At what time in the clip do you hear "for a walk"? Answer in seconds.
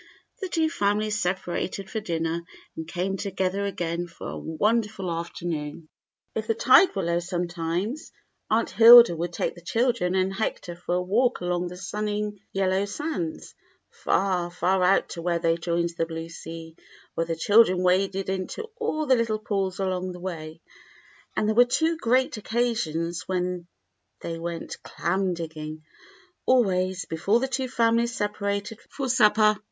10.75-11.41